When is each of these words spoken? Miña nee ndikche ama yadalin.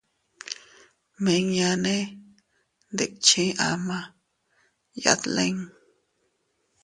Miña 1.23 1.69
nee 1.83 2.03
ndikche 2.93 3.43
ama 3.71 3.99
yadalin. 5.03 5.57